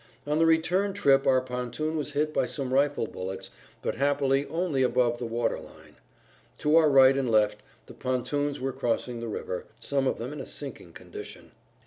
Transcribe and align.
On 0.25 0.39
the 0.39 0.47
return 0.47 0.93
trip 0.93 1.27
our 1.27 1.41
pontoon 1.41 1.95
was 1.95 2.13
hit 2.13 2.33
by 2.33 2.47
some 2.47 2.73
rifle 2.73 3.05
bullets, 3.05 3.51
but 3.83 3.93
happily 3.97 4.47
only 4.47 4.81
above 4.81 5.19
the[Pg 5.19 5.29
47] 5.29 5.37
water 5.37 5.59
line. 5.59 5.95
To 6.57 6.75
our 6.75 6.89
right 6.89 7.15
and 7.15 7.29
left 7.29 7.61
the 7.85 7.93
pontoons 7.93 8.59
were 8.59 8.73
crossing 8.73 9.19
the 9.19 9.27
river, 9.27 9.65
some 9.79 10.07
of 10.07 10.17
them 10.17 10.33
in 10.33 10.41
a 10.41 10.47
sinking 10.47 10.93
condition. 10.93 11.51